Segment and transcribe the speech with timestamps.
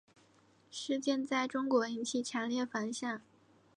[0.71, 3.21] 事件在中国引起强烈反响。